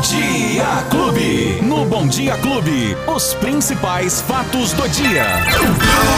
[0.00, 1.60] Bom Dia Clube.
[1.62, 5.26] No Bom Dia Clube, os principais fatos do dia.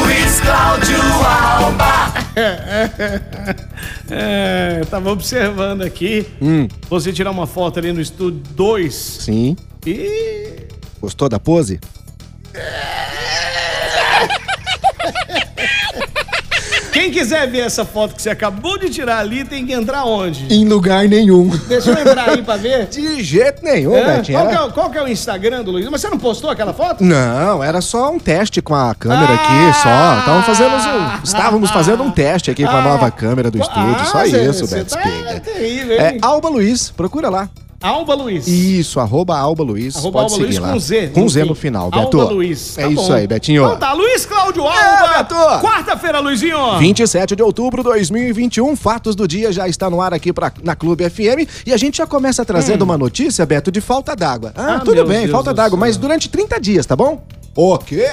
[0.05, 2.13] Luiz Cláudio Alba.
[4.09, 6.27] É, eu tava observando aqui.
[6.89, 9.57] Você tirar uma foto ali no estúdio 2 Sim.
[9.85, 10.69] e.
[11.01, 11.81] Gostou da pose?
[12.53, 12.63] Quem
[17.13, 20.53] quiser ver essa foto que você acabou de tirar ali, tem que entrar onde?
[20.53, 21.49] Em lugar nenhum.
[21.69, 22.87] Deixa eu entrar aí pra ver.
[22.87, 24.17] De jeito nenhum, É?
[24.17, 24.39] Betinho.
[24.39, 25.89] Qual, que Era- é, o- qual que é o Instagram do Luiz?
[25.89, 27.05] Mas você não postou aquela foto?
[27.05, 29.35] Não, era só um teste com a câmera Ah!
[29.35, 30.19] aqui, só.
[30.19, 32.83] Estávamos fazendo, um, estávamos fazendo um teste aqui com a Ah!
[32.83, 35.41] nova câmera do estúdio, Ah, só cê- isso, Beto tá Spiga.
[35.41, 36.19] terrível, É hein?
[36.23, 37.49] Alba Luiz, procura lá.
[37.83, 38.47] Alba Luiz.
[38.47, 39.97] Isso, arroba Alba Luiz.
[39.97, 40.73] Arroba pode Alba Luiz seguir lá.
[40.73, 41.07] com Z.
[41.15, 42.19] Com Z no final, Alba Beto.
[42.35, 42.79] Luiz.
[42.79, 43.13] É Tá isso bom.
[43.13, 43.65] aí, Betinho.
[43.65, 44.79] Então tá, Luiz Cláudio Alba.
[44.79, 45.35] É, Beto.
[45.61, 46.79] Quarta-feira, Luizinho.
[46.79, 50.75] 27 de outubro de 2021, Fatos do Dia já está no ar aqui pra, na
[50.77, 54.53] Clube FM e a gente já começa trazendo uma notícia, Beto, de falta d'água.
[54.57, 54.77] Ah, Hum.
[54.77, 57.23] Ah, tudo bem, Deus falta d'água, mas durante 30 dias, tá bom?
[57.55, 58.07] O quê?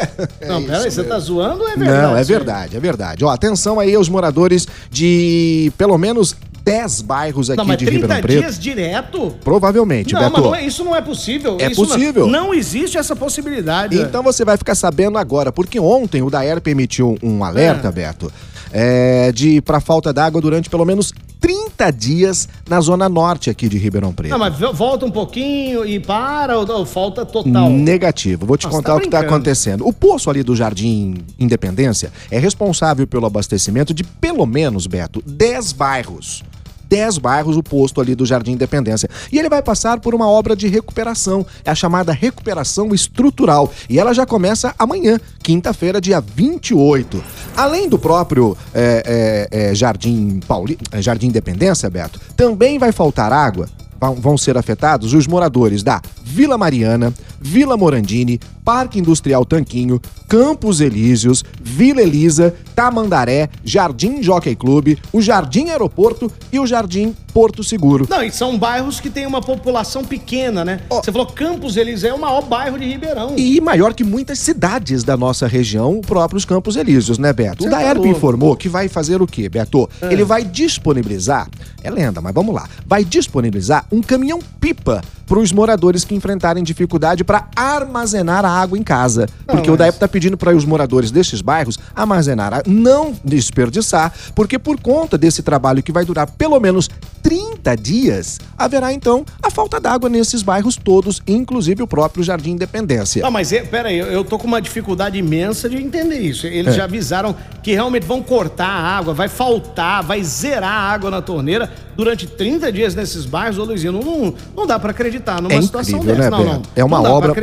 [0.45, 2.01] Não, É peraí, isso você tá zoando ou é verdade?
[2.01, 3.23] Não, é isso verdade, é verdade.
[3.23, 6.35] Ó, atenção aí aos moradores de pelo menos
[6.71, 8.39] 10 bairros aqui Não, mas de 30 Ribeirão Preto.
[8.41, 9.35] dias direto?
[9.43, 10.33] Provavelmente, Não, Beto.
[10.33, 11.57] mas não é- isso não é possível.
[11.59, 12.27] É Isso não- possível.
[12.27, 13.97] Não, existe essa possibilidade.
[13.99, 17.91] Então você vai ficar sabendo agora, porque ontem o Daer emitiu um alerta, É.
[17.91, 18.31] Beto,
[18.71, 23.77] é, de para falta d'água durante pelo menos 30 dias na zona norte aqui de
[23.77, 24.29] Ribeirão Preto.
[24.31, 27.69] Não, mas volta um pouquinho e para, ou, ou falta total.
[27.69, 28.45] Negativo.
[28.45, 29.87] Vou te Nossa, contar tá o que está acontecendo.
[29.87, 35.71] O poço ali do Jardim Independência é responsável pelo abastecimento de pelo menos, Beto, 10
[35.71, 36.43] bairros.
[36.89, 39.07] 10 bairros o posto ali do Jardim Independência.
[39.31, 43.71] E ele vai passar por uma obra de recuperação, é a chamada recuperação estrutural.
[43.87, 47.23] E ela já começa amanhã, quinta-feira, dia 28.
[47.55, 53.31] Além do próprio é, é, é, Jardim, Pauli, é, Jardim Independência, Beto, também vai faltar
[53.31, 53.69] água
[54.17, 58.39] vão ser afetados os moradores da Vila Mariana, Vila Morandini,
[58.69, 66.59] Parque Industrial Tanquinho, Campos Elíseos, Vila Elisa, Tamandaré, Jardim Jockey Clube, o Jardim Aeroporto e
[66.59, 68.05] o Jardim Porto Seguro.
[68.07, 70.81] Não, e são bairros que têm uma população pequena, né?
[70.87, 71.01] Ó.
[71.01, 73.33] Você falou Campos Elíseos, é o maior bairro de Ribeirão.
[73.37, 77.63] E maior que muitas cidades da nossa região, próprios Campos Elíseos, né, Beto?
[77.63, 78.11] Cê o tá Daerp louco.
[78.11, 79.89] informou que vai fazer o quê, Beto?
[80.03, 81.49] Ele vai disponibilizar,
[81.81, 87.23] é lenda, mas vamos lá, vai disponibilizar um caminhão-pipa para os moradores que enfrentarem dificuldade
[87.23, 89.27] para armazenar a água em casa.
[89.45, 94.11] Porque o mas- Daerp está pedindo para os moradores destes bairros armazenar, a- não desperdiçar,
[94.33, 96.89] porque por conta desse trabalho que vai durar pelo menos
[97.21, 103.21] 30 dias, haverá então a falta d'água nesses bairros todos, inclusive o próprio Jardim Independência.
[103.21, 106.47] Não, mas é, pera aí, eu, eu tô com uma dificuldade imensa de entender isso.
[106.47, 106.53] É.
[106.53, 111.11] Eles já avisaram que realmente vão cortar a água, vai faltar, vai zerar a água
[111.11, 113.57] na torneira durante 30 dias nesses bairros.
[113.57, 116.29] Ô, Luizinho, não, não, dá pra acreditar numa É situação incrível, dessa.
[116.31, 116.61] né, não, não.
[116.75, 117.33] É uma não obra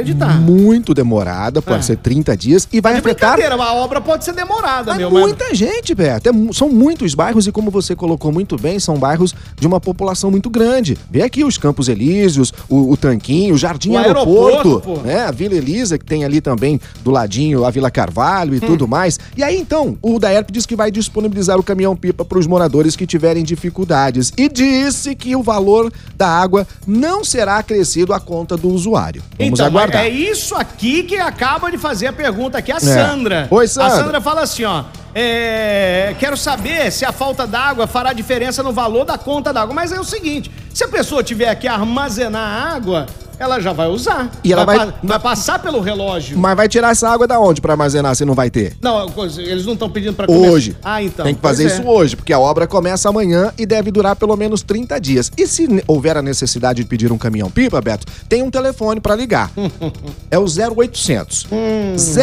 [0.41, 1.82] muito demorada, pode É.
[1.82, 5.10] ser 30 dias, e vai De afetar a obra pode ser demorada, Mas meu.
[5.10, 6.28] muita gente, Beto.
[6.31, 10.31] É são muitos bairros e como você colocou muito bem, são bairros de uma população
[10.31, 10.97] muito grande.
[11.10, 15.27] Vê aqui os Campos Elíseos, o, o Tanquinho, o Jardim O Aeroporto, aeroporto, né?
[15.27, 18.56] A Vila Elisa, que tem ali também do ladinho a Vila Carvalho Hum.
[18.56, 19.19] e tudo mais.
[19.37, 23.06] E aí, então, o Daerp diz que vai disponibilizar o caminhão-pipa para os moradores que
[23.06, 24.32] tiverem dificuldades.
[24.37, 29.22] E disse que o valor da água não será acrescido à conta do usuário.
[29.38, 30.04] Vamos então, aguardar.
[30.04, 33.48] é isso aqui que acaba de fazer a pergunta aqui, a Sandra.
[33.50, 33.93] Oi, Sandra.
[33.93, 34.84] A Sandra fala assim, ó.
[35.19, 39.75] É, quero saber se a falta d'água fará diferença no valor da conta d'água.
[39.75, 43.06] Mas é o seguinte: se a pessoa tiver que armazenar água,
[43.38, 44.31] ela já vai usar.
[44.44, 46.38] E ela vai- pa- vai passar pelo relógio.
[46.38, 48.77] Mas vai tirar essa água da onde para armazenar se não vai ter?
[48.82, 50.77] Não, eles não estão pedindo pra Hoje.
[50.84, 51.25] Ah, então.
[51.25, 51.66] Tem que fazer é.
[51.69, 55.33] isso hoje, porque a obra começa amanhã e deve durar pelo menos 30 dias.
[55.34, 59.50] E se houver a necessidade de pedir um caminhão-pipa, Beto, tem um telefone para ligar.
[60.31, 61.47] é o 0800.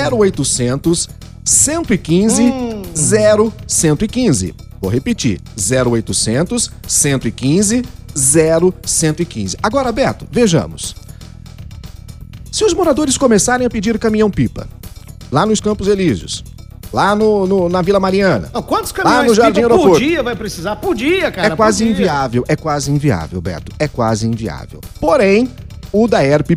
[0.02, 1.10] 0800
[1.46, 2.44] 115
[2.96, 4.54] 0115.
[4.81, 5.40] Vou repetir.
[5.58, 7.84] 0800 115
[8.16, 9.58] 0115.
[9.62, 10.95] Agora, Beto, vejamos.
[12.51, 14.68] Se os moradores começarem a pedir caminhão-pipa,
[15.31, 16.44] lá nos Campos Elíseos,
[16.92, 20.06] lá no, no- na Vila Mariana, Não, quantos Lá caminhões no Jardim pipa por Aeroporto.
[20.06, 20.75] dia vai precisar?
[20.75, 21.54] Por dia, cara.
[21.54, 23.72] é quase inviável, é quase inviável, Beto.
[23.80, 24.80] É quase inviável.
[25.00, 25.50] Porém,
[25.92, 26.51] o Daerp,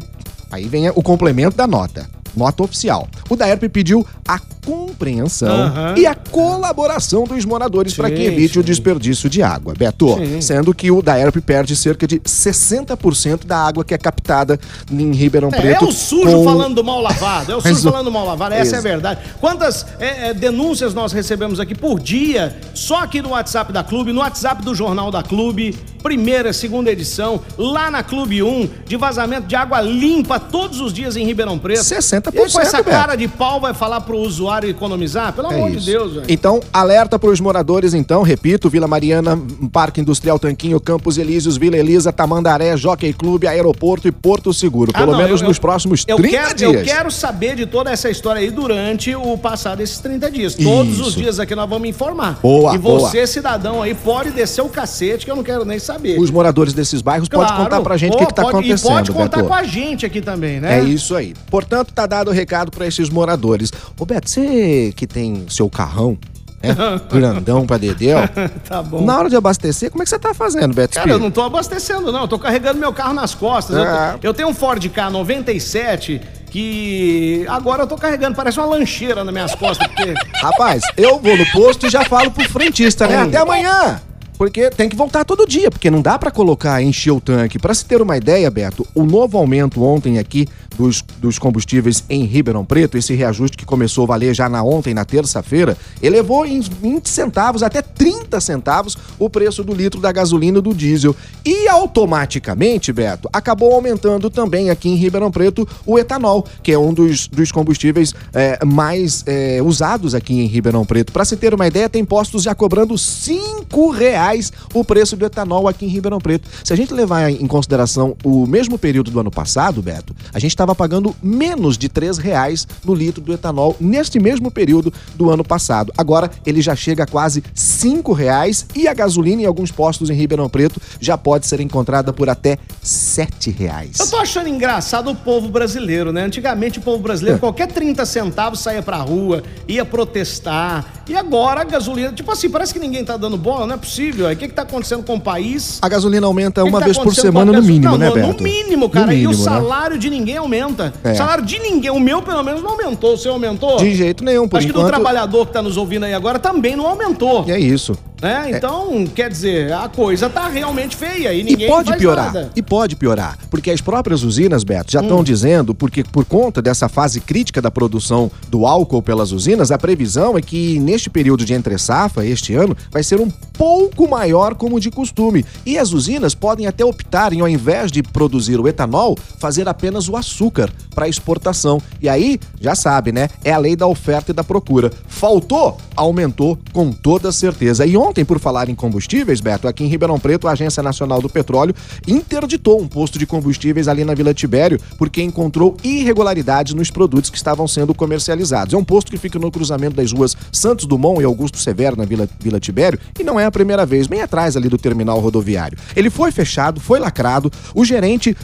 [0.52, 2.06] aí vem o complemento da nota.
[2.36, 3.08] Nota oficial.
[3.30, 5.96] O Daerp pediu a compreensão uhum.
[5.96, 8.58] e a colaboração dos moradores para que evite sim.
[8.58, 9.74] o desperdício de água.
[9.78, 10.40] Beto, sim.
[10.40, 14.58] sendo que o Daerp perde cerca de 60% da água que é captada
[14.90, 15.84] em Ribeirão é, Preto.
[15.84, 16.44] É o sujo com...
[16.44, 19.20] falando mal lavado, é o sujo falando mal lavado, essa é a verdade.
[19.40, 24.12] Quantas é, é, denúncias nós recebemos aqui por dia, só aqui no WhatsApp da Clube,
[24.12, 29.48] no WhatsApp do Jornal da Clube, primeira, segunda edição, lá na Clube 1, de vazamento
[29.48, 31.80] de água limpa todos os dias em Ribeirão Preto.
[31.80, 32.32] 60%.
[32.32, 35.32] E com essa cara de pau vai falar pro usuário economizar?
[35.32, 35.80] Pelo é amor isso.
[35.80, 36.26] de Deus, velho.
[36.28, 39.38] Então, alerta pros moradores, então, repito, Vila Mariana,
[39.72, 44.90] Parque Industrial Tanquinho, Campos Elíseos, Vila Elisa, Tamandaré, Jockey Clube, Aeroporto e Porto Seguro.
[44.94, 46.72] Ah, pelo não, menos eu, nos eu, próximos 30 quero, dias.
[46.72, 50.54] Eu quero saber de toda essa história aí durante o passar desses 30 dias.
[50.54, 51.08] Todos isso.
[51.08, 52.38] os dias aqui nós vamos informar.
[52.42, 53.26] Boa, E você, boa.
[53.26, 56.18] cidadão aí, pode descer o cacete que eu não quero nem saber.
[56.18, 57.48] Os moradores desses bairros claro.
[57.48, 58.90] podem contar pra gente o que, que tá pode, acontecendo.
[58.90, 59.48] E pode contar Beto.
[59.48, 60.80] com a gente aqui também, né?
[60.80, 61.34] É isso aí.
[61.50, 63.72] Portanto, tá dado o recado para esses moradores.
[63.98, 66.16] Ô Beto, você que tem seu carrão,
[66.62, 66.68] é,
[67.12, 68.18] grandão pra Dedéu.
[68.68, 69.04] tá bom.
[69.04, 71.42] Na hora de abastecer, como é que você tá fazendo, Beto Cara, eu não tô
[71.42, 72.22] abastecendo, não.
[72.22, 73.76] Eu tô carregando meu carro nas costas.
[73.76, 73.84] Eu,
[74.22, 76.20] eu, tenho um Ford K 97
[76.50, 79.86] que agora eu tô carregando, parece uma lancheira nas minhas costas.
[79.86, 80.14] Porque...
[80.40, 83.22] Rapaz, eu vou no posto e já falo pro frentista, né?
[83.22, 84.00] Até amanhã!
[84.38, 87.58] Porque tem que voltar todo dia, porque não dá para colocar, encher o tanque.
[87.58, 90.46] Para se ter uma ideia, Beto, o novo aumento ontem aqui
[90.76, 94.94] dos, dos combustíveis em Ribeirão Preto, esse reajuste que começou a valer já na ontem,
[94.94, 100.58] na terça-feira, elevou em 20 centavos até 30 centavos o preço do litro da gasolina
[100.58, 101.16] e do diesel.
[101.44, 106.92] E automaticamente, Beto, acabou aumentando também aqui em Ribeirão Preto o etanol, que é um
[106.92, 111.12] dos, dos combustíveis é, mais é, usados aqui em Ribeirão Preto.
[111.12, 115.68] Para se ter uma ideia, tem postos já cobrando 5 reais o preço do etanol
[115.68, 116.48] aqui em Ribeirão Preto.
[116.62, 120.50] Se a gente levar em consideração o mesmo período do ano passado, Beto, a gente
[120.50, 125.30] está estava pagando menos de três reais no litro do etanol neste mesmo período do
[125.30, 125.92] ano passado.
[125.96, 130.14] Agora ele já chega a quase cinco reais e a gasolina em alguns postos em
[130.14, 133.98] Ribeirão Preto já pode ser encontrada por até sete reais.
[134.00, 136.24] Eu tô achando engraçado o povo brasileiro, né?
[136.24, 137.40] Antigamente o povo brasileiro, é.
[137.40, 140.95] qualquer 30 centavos saía pra rua, ia protestar.
[141.08, 144.28] E agora a gasolina, tipo assim, parece que ninguém tá dando bola, não é possível.
[144.28, 145.78] O que que tá acontecendo com o país?
[145.80, 148.38] A gasolina aumenta uma tá vez por semana no mínimo, não, né, Beto?
[148.38, 149.06] No mínimo, cara.
[149.06, 149.44] No mínimo, e o né?
[149.44, 150.00] salário né?
[150.00, 150.92] de ninguém aumenta.
[151.04, 151.12] É.
[151.12, 153.14] O salário de ninguém, o meu pelo menos não aumentou.
[153.14, 153.76] O seu aumentou?
[153.76, 154.84] De jeito nenhum, por Acho enquanto...
[154.84, 157.44] que do trabalhador que está nos ouvindo aí agora também não aumentou.
[157.46, 157.96] E é isso.
[158.20, 158.52] Né?
[158.52, 159.06] Então, é.
[159.06, 162.32] quer dizer, a coisa tá realmente feia e ninguém e pode piorar.
[162.32, 162.50] Nada.
[162.56, 165.24] E pode piorar, porque as próprias usinas, Beto, já estão hum.
[165.24, 170.36] dizendo, porque por conta dessa fase crítica da produção do álcool pelas usinas, a previsão
[170.36, 174.80] é que neste período de entre safra, este ano, vai ser um pouco maior como
[174.80, 175.44] de costume.
[175.64, 180.08] E as usinas podem até optar em, ao invés de produzir o etanol, fazer apenas
[180.08, 181.80] o açúcar para exportação.
[182.00, 183.28] E aí, já sabe, né?
[183.44, 184.90] É a lei da oferta e da procura.
[185.06, 187.84] Faltou, aumentou com toda certeza.
[187.86, 191.28] E ontem, por falar em combustíveis, Beto, aqui em Ribeirão Preto, a Agência Nacional do
[191.28, 191.74] Petróleo
[192.06, 197.36] interditou um posto de combustíveis ali na Vila Tibério porque encontrou irregularidades nos produtos que
[197.36, 198.74] estavam sendo comercializados.
[198.74, 202.04] É um posto que fica no cruzamento das ruas Santos Dumont e Augusto Severo, na
[202.04, 205.78] Vila, Vila Tibério, e não é a primeira vez, bem atrás ali do terminal rodoviário.
[205.94, 208.36] Ele foi fechado, foi lacrado, o gerente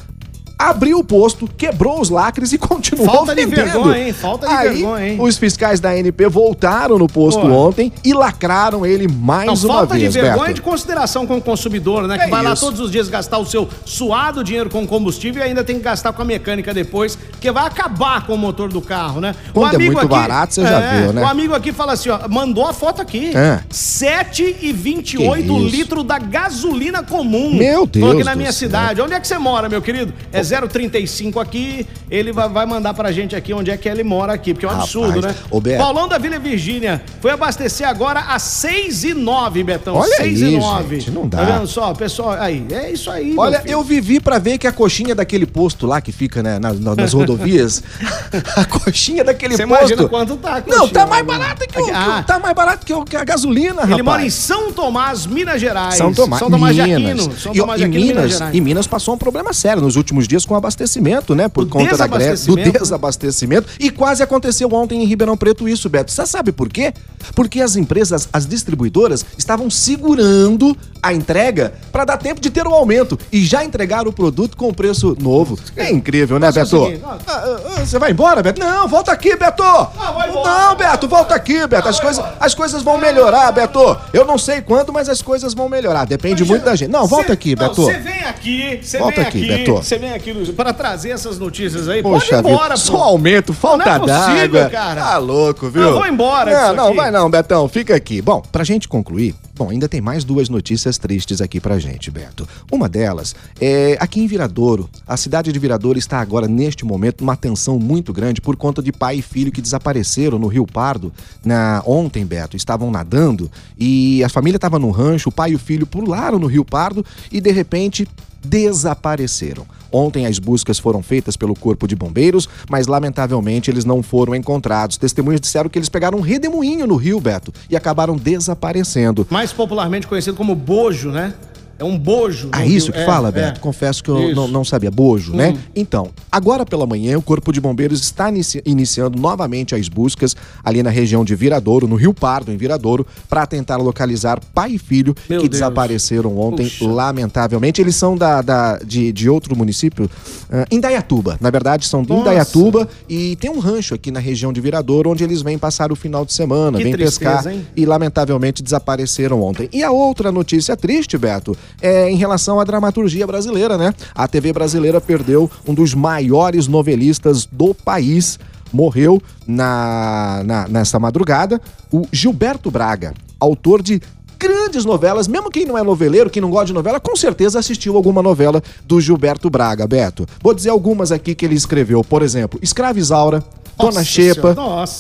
[0.70, 3.50] abriu o posto, quebrou os lacres e continuou Falta vendendo.
[3.50, 4.12] de vergonha, hein?
[4.12, 5.19] Falta de Aí, vergonha, hein?
[5.20, 7.49] Os fiscais da ANP voltaram no posto Pô.
[7.49, 10.05] ontem e lacraram ele mais Não, uma falta vez.
[10.05, 12.17] Falta de vergonha e de consideração com o consumidor, né?
[12.17, 12.50] É que vai isso.
[12.50, 15.82] lá todos os dias gastar o seu suado dinheiro com combustível e ainda tem que
[15.82, 19.35] gastar com a mecânica depois, que vai acabar com o motor do carro, né?
[19.53, 21.23] Quando o amigo é muito aqui, barato, você é, já viu, né?
[21.23, 23.37] O amigo aqui fala assim, ó, mandou a foto aqui.
[23.37, 23.61] É.
[23.70, 27.55] 7,28 litros da gasolina comum.
[27.55, 28.06] Meu Deus.
[28.06, 29.00] Tô aqui na minha cidade.
[29.00, 30.12] Onde é que você mora, meu querido?
[30.32, 34.52] É 035 aqui, ele vai, mandar pra gente aqui onde é que ele mora aqui,
[34.52, 35.35] porque é um Rapaz, absurdo, né?
[35.50, 35.78] Ô, Beto.
[35.78, 39.97] Paulão da Vila Virgínia foi abastecer agora às 6 e 9, Betão.
[39.97, 41.00] Olha 6 aí, e 9.
[41.00, 41.38] Gente, não dá.
[41.38, 42.32] Tá vendo só, pessoal?
[42.32, 43.35] Aí, é isso aí.
[43.37, 46.78] Olha, eu vivi pra ver que a coxinha daquele posto lá que fica né, nas,
[46.78, 47.82] nas rodovias,
[48.56, 49.80] a coxinha daquele Você posto.
[49.80, 52.23] imagina quanto tá a coxinha, Não, tá mais barato que, o, ah.
[52.26, 53.92] tá mais barato que, o, que a gasolina, rapaz.
[53.92, 55.94] Ele mora em São Tomás, Minas Gerais.
[55.94, 56.88] São Tomás, São Tomás Minas.
[56.88, 57.38] de Aquino.
[57.38, 60.26] São Tomás e, de Aquino, Minas, Minas E Minas passou um problema sério nos últimos
[60.26, 61.49] dias com o abastecimento, né?
[61.49, 63.68] Por conta da greve, do desabastecimento.
[63.78, 66.11] E quase aconteceu ontem em Ribeirão Preto isso, Beto.
[66.11, 66.92] Você sabe por quê?
[67.34, 72.72] Porque as empresas, as distribuidoras, estavam segurando a entrega para dar tempo de ter o
[72.72, 75.58] aumento e já entregar o produto com preço novo.
[75.76, 76.92] É incrível, né, Beto?
[77.04, 78.61] Ah, ah, ah, você vai embora, Beto?
[78.61, 79.62] Não, volta aqui, Beto!
[79.62, 81.88] Não, Beto, volta aqui, Beto.
[81.88, 83.96] As coisas, as coisas vão melhorar, Beto.
[84.12, 86.04] Eu não sei quando, mas as coisas vão melhorar.
[86.04, 86.90] Depende muito da gente.
[86.90, 87.82] Não, volta aqui, Beto.
[87.82, 89.75] Você vem aqui, você vem aqui, Beto.
[89.77, 92.03] Você vem aqui para trazer essas notícias aí.
[92.03, 92.99] Poxa Pode ir embora, vida, pô.
[92.99, 94.71] Só aumento, falta é d'água.
[94.71, 95.01] cara.
[95.03, 95.83] Tá louco, viu?
[95.83, 96.51] Eu vou embora.
[96.69, 96.97] Não, não, aqui.
[96.97, 98.21] vai não, Betão, fica aqui.
[98.21, 102.49] Bom, pra gente concluir, Bom, ainda tem mais duas notícias tristes aqui pra gente, Beto.
[102.69, 104.90] Uma delas é aqui em Viradouro.
[105.07, 108.90] A cidade de Viradouro está agora, neste momento, numa tensão muito grande por conta de
[108.90, 111.12] pai e filho que desapareceram no Rio Pardo
[111.45, 112.57] na ontem, Beto.
[112.57, 116.49] Estavam nadando e a família estava no rancho, o pai e o filho pularam no
[116.49, 118.09] Rio Pardo e de repente
[118.45, 119.64] desapareceram.
[119.92, 124.97] Ontem as buscas foram feitas pelo Corpo de Bombeiros, mas lamentavelmente eles não foram encontrados.
[124.97, 129.26] Testemunhas disseram que eles pegaram um redemoinho no rio, Beto, e acabaram desaparecendo.
[129.56, 131.35] Popularmente conhecido como bojo, né?
[131.79, 132.49] É um bojo.
[132.52, 133.59] Ah, isso que é, fala, Beto?
[133.59, 133.61] É.
[133.61, 134.91] Confesso que eu não, não, sabia.
[134.91, 135.50] Bojo, né?
[135.50, 135.52] hum.
[135.52, 135.61] né?
[135.75, 140.83] Então, agora pela manhã, o Corpo de Bombeiros está inici iniciando novamente as buscas ali
[140.83, 145.14] na região de Viradouro, no Rio Pardo, em Viradouro, para tentar localizar pai e filho
[145.29, 145.61] Meu que Deus.
[145.61, 146.87] desapareceram ontem, Puxa.
[146.87, 147.81] lamentavelmente.
[147.81, 151.38] Eles são da, da de, de outro município, uh, Indaiatuba.
[151.41, 152.12] Na verdade, são de.
[152.12, 155.97] Indaiatuba e tem um rancho aqui na região de Viradouro onde eles vêm passar o
[155.97, 157.67] final de semana, que vêm tristeza, pescar hein?
[157.76, 159.69] e lamentavelmente desapareceram ontem.
[159.73, 163.95] E a outra notícia triste, Beto, é, em relação à dramaturgia brasileira, né?
[164.14, 168.38] A TV brasileira perdeu um dos maiores novelistas do país.
[168.73, 171.61] Morreu na, na, nessa madrugada
[171.92, 174.00] o Gilberto Braga, autor de
[174.42, 177.97] grandes novelas, mesmo quem não é noveleiro, quem não gosta de novela, com certeza assistiu
[177.97, 180.26] alguma novela do Gilberto Braga, Beto.
[180.42, 183.45] Vou dizer algumas aqui que ele escreveu, por exemplo, Escravizaura,
[183.79, 184.55] Dona Xepa,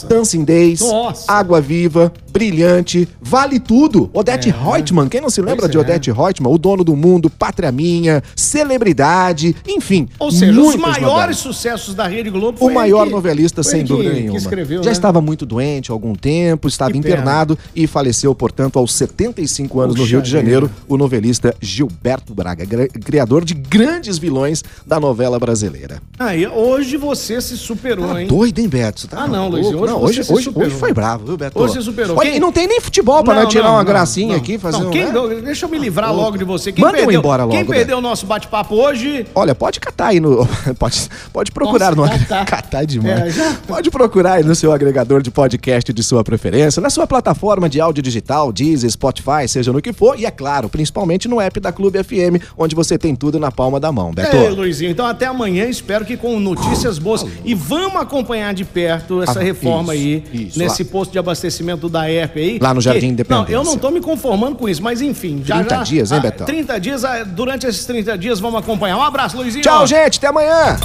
[0.08, 1.30] Dancing Days, Nossa.
[1.30, 5.80] Água Viva, Brilhante, Vale Tudo, Odete é, Reutemann, quem não se lembra de é.
[5.80, 6.52] Odete Reutemann?
[6.52, 10.08] O Dono do Mundo, Pátria Minha, Celebridade, enfim.
[10.18, 11.36] Ou seja, os maiores novelas.
[11.36, 14.32] sucessos da Rede Globo O maior que, novelista, sem dúvida que, nenhuma.
[14.32, 14.92] Que escreveu, Já né?
[14.92, 20.02] estava muito doente há algum tempo, estava internado e faleceu, portanto, aos 75 anos Puxa
[20.04, 22.66] no Rio de Janeiro, o novelista Gilberto Braga,
[23.04, 26.00] criador de grandes vilões da novela brasileira.
[26.18, 28.28] Aí, hoje você se superou, tá hein?
[28.28, 29.08] Doido, hein, Beto?
[29.08, 29.66] Tá ah, não, Luiz.
[29.66, 31.58] Hoje, não, hoje, hoje, hoje, foi bravo, viu, Beto?
[31.58, 32.16] Hoje você superou.
[32.18, 32.36] Quem...
[32.36, 34.90] E não tem nem futebol pra não, tirar não, uma gracinha aqui, fazer não, um,
[34.90, 35.12] quem, né?
[35.44, 36.72] Deixa eu me livrar logo de você.
[36.72, 37.56] Quem Manda perdeu, embora logo.
[37.56, 39.26] Quem perdeu o nosso bate-papo hoje...
[39.34, 40.46] Olha, pode catar aí no...
[40.78, 42.18] Pode, pode procurar Nossa, no...
[42.20, 42.44] Catar.
[42.46, 43.38] catar demais.
[43.38, 47.68] É, pode procurar aí no seu agregador de podcast de sua preferência, na sua plataforma
[47.68, 51.60] de áudio digital, Deezer, Spotify, seja no que for, e é claro, principalmente no app
[51.60, 54.36] da Clube FM, onde você tem tudo na palma da mão, Beto.
[54.36, 57.24] É, Luizinho, então até amanhã, espero que com notícias boas.
[57.44, 60.88] E vamos acompanhar de perto essa ah, reforma isso, aí, isso, nesse lá.
[60.90, 62.58] posto de abastecimento da ERP aí.
[62.60, 63.54] Lá no Jardim Independência.
[63.54, 65.42] Não, eu não tô me conformando com isso, mas enfim.
[65.44, 66.46] Já, 30 já, dias, hein, ah, Betão?
[66.46, 68.96] 30 dias, ah, durante esses 30 dias vamos acompanhar.
[68.96, 69.62] Um abraço, Luizinho.
[69.62, 70.76] Tchau, gente, até amanhã.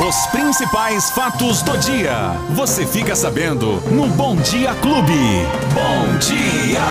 [0.00, 2.32] Os principais fatos do dia.
[2.50, 5.12] Você fica sabendo no Bom Dia Clube.
[5.74, 6.80] Bom dia!